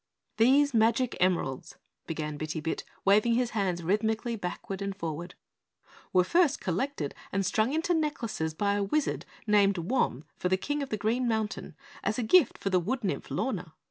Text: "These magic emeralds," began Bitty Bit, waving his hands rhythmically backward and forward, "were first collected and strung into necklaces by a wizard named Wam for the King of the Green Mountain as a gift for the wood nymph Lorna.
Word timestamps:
"These 0.37 0.73
magic 0.73 1.15
emeralds," 1.19 1.75
began 2.07 2.35
Bitty 2.37 2.59
Bit, 2.59 2.83
waving 3.05 3.35
his 3.35 3.51
hands 3.51 3.83
rhythmically 3.83 4.35
backward 4.35 4.81
and 4.81 4.95
forward, 4.95 5.35
"were 6.11 6.23
first 6.23 6.59
collected 6.59 7.13
and 7.31 7.45
strung 7.45 7.71
into 7.71 7.93
necklaces 7.93 8.55
by 8.55 8.73
a 8.73 8.83
wizard 8.83 9.27
named 9.45 9.77
Wam 9.77 10.23
for 10.39 10.49
the 10.49 10.57
King 10.57 10.81
of 10.81 10.89
the 10.89 10.97
Green 10.97 11.27
Mountain 11.27 11.75
as 12.03 12.17
a 12.17 12.23
gift 12.23 12.57
for 12.57 12.71
the 12.71 12.79
wood 12.79 13.03
nymph 13.03 13.29
Lorna. 13.29 13.75